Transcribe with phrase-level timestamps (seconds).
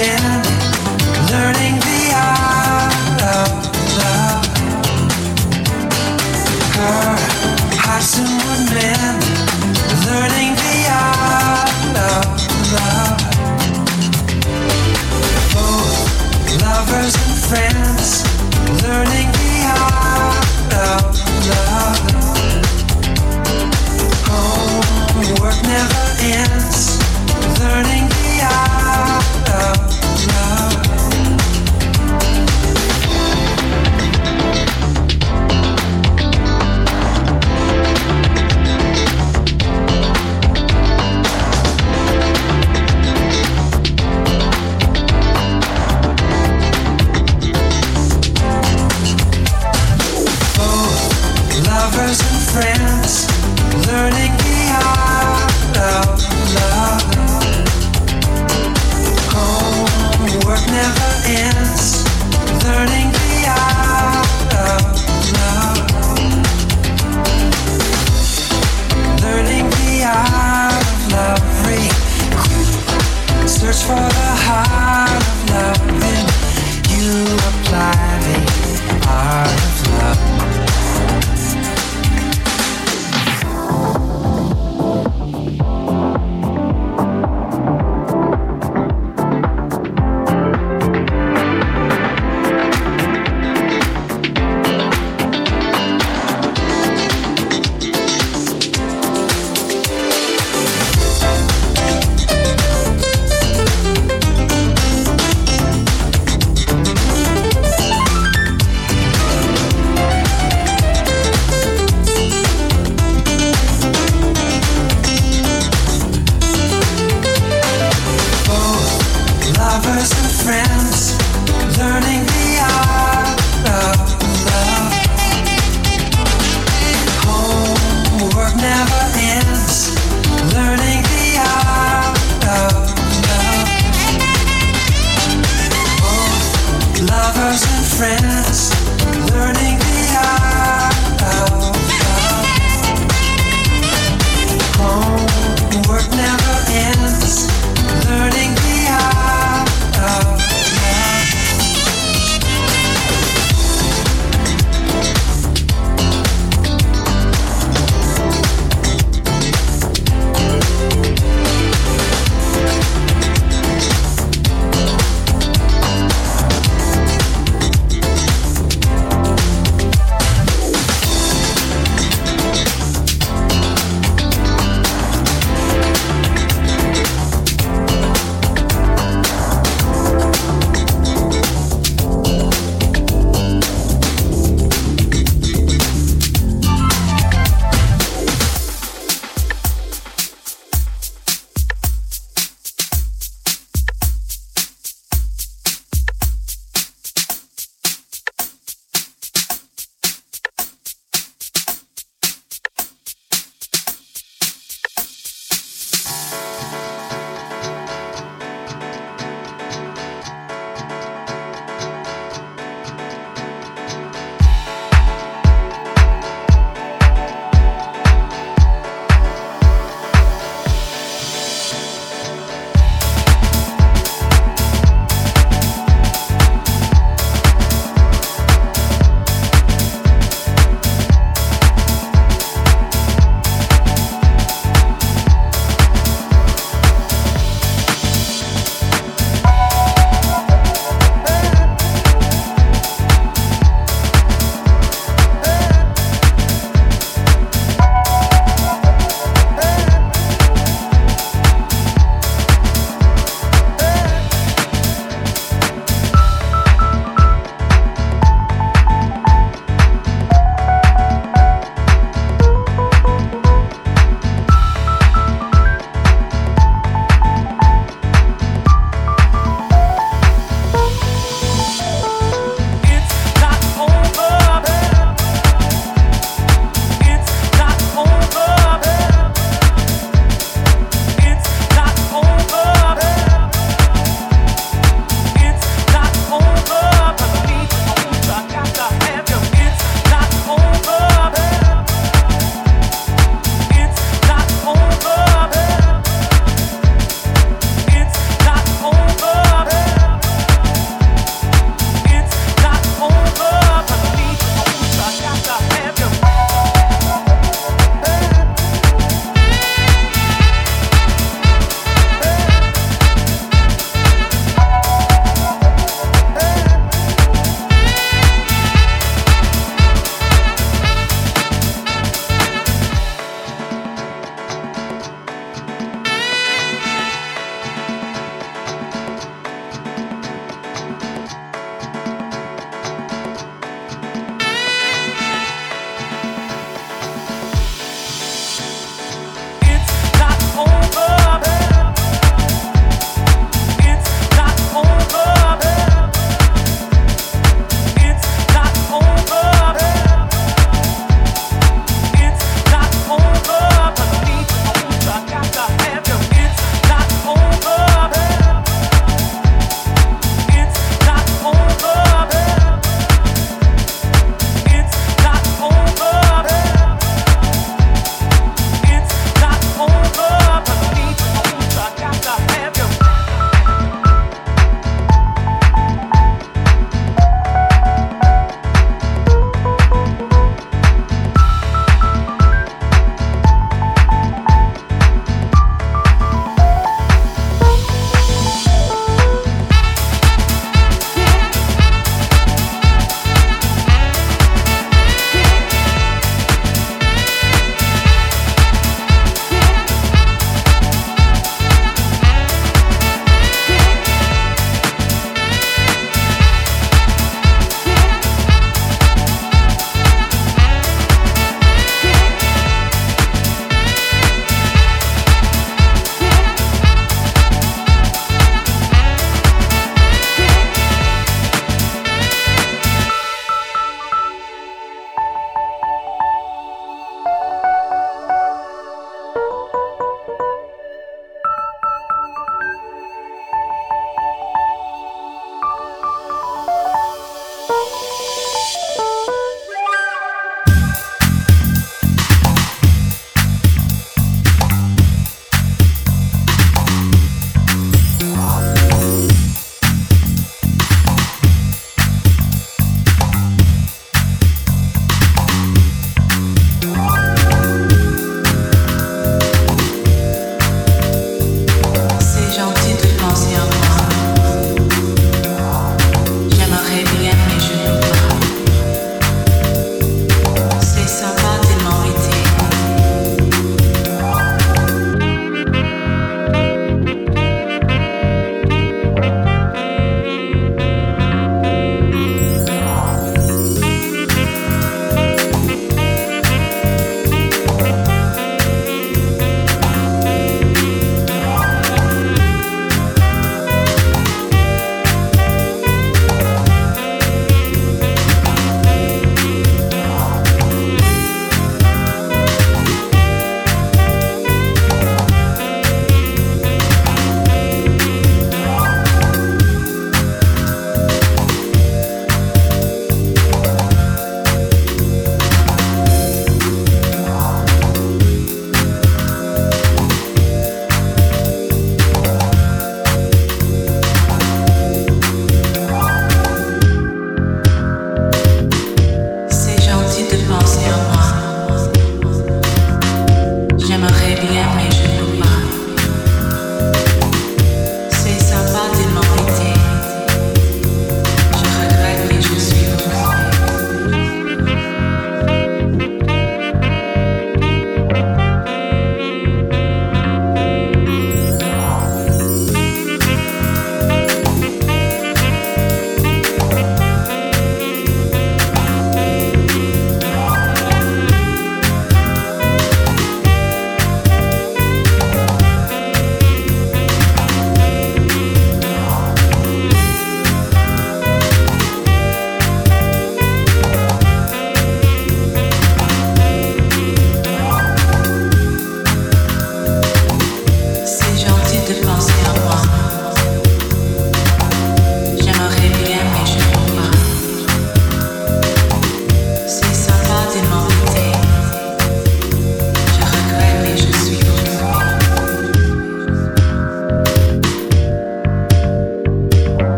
[0.00, 0.29] ego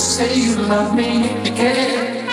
[0.00, 2.26] say you love me again.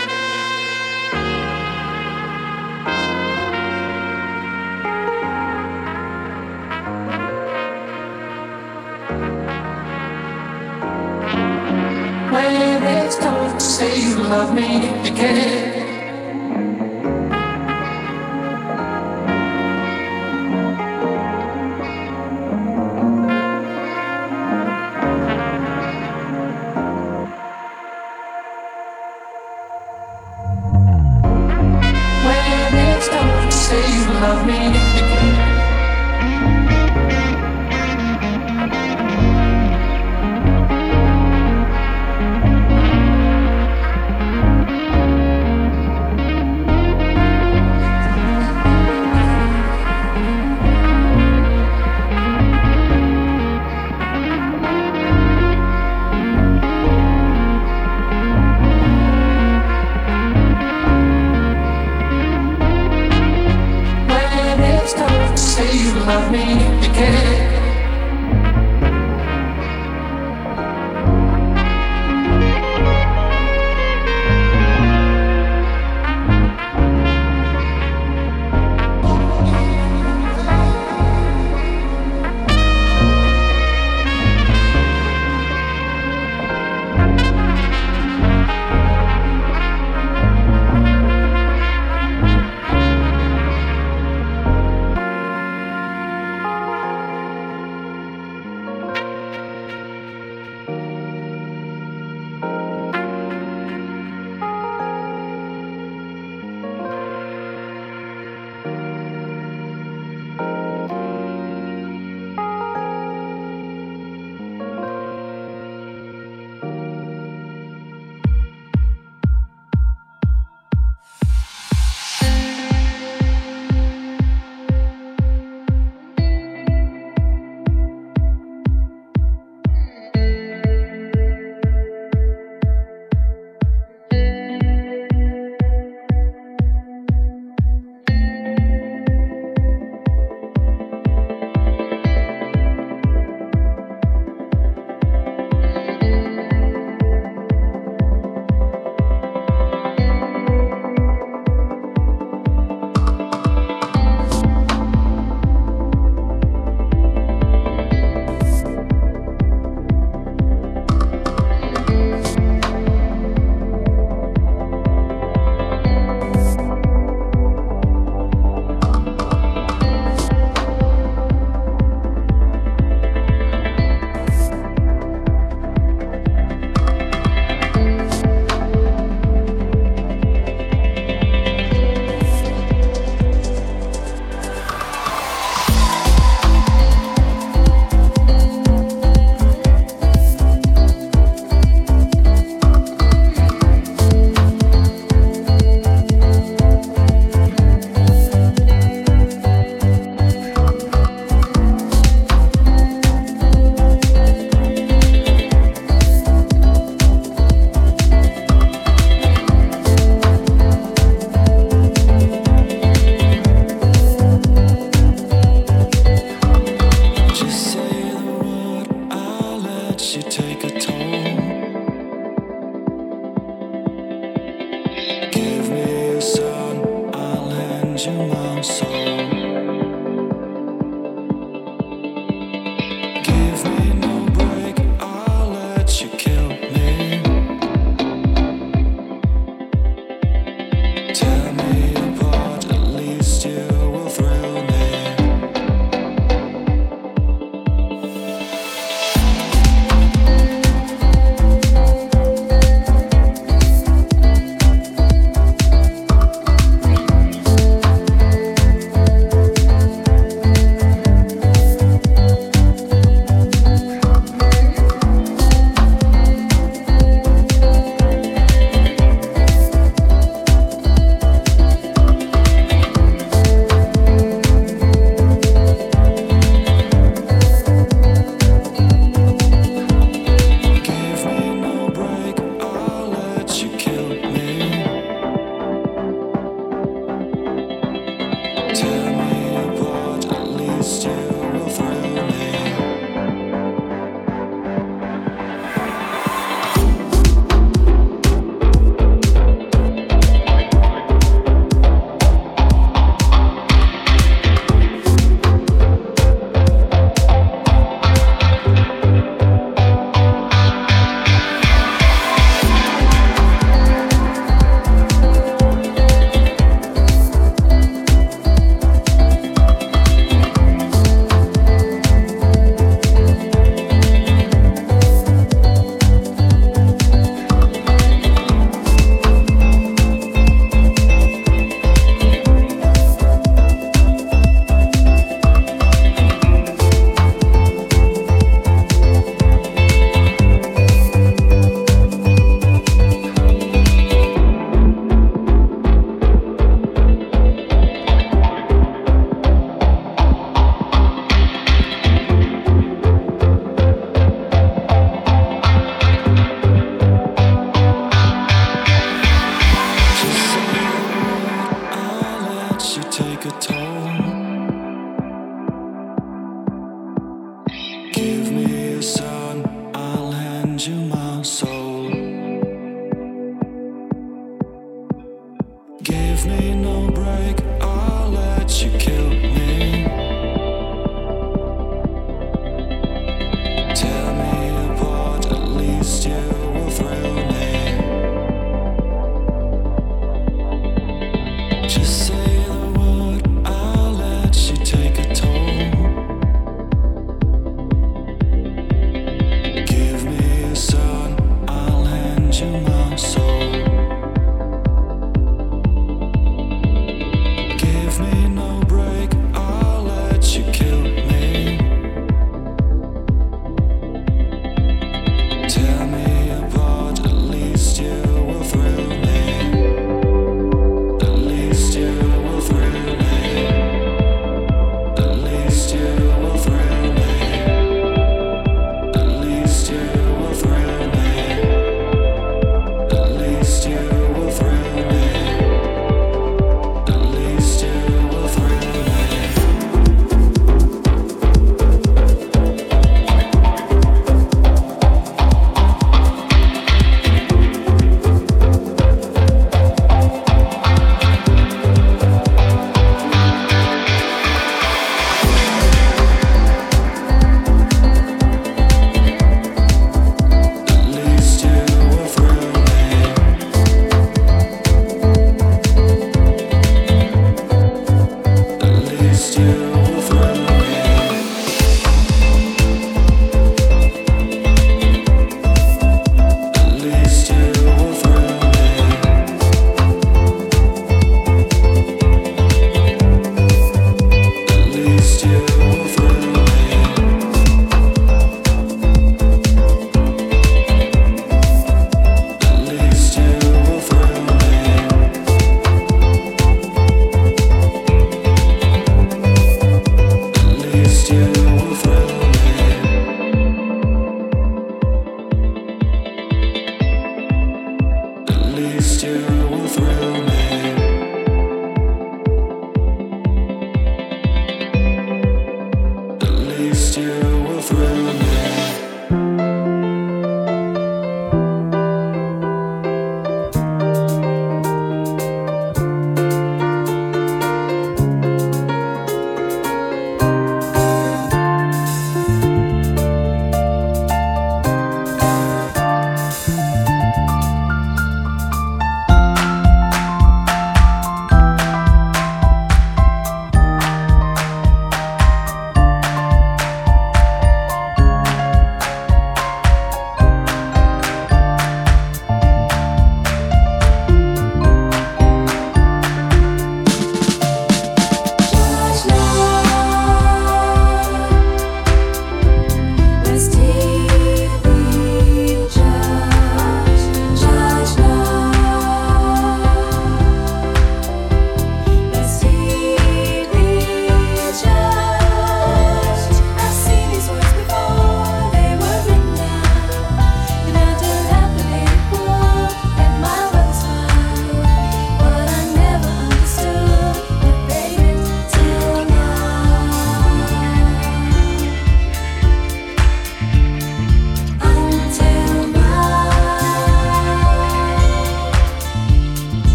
[12.32, 15.75] When it's time to say you love me again.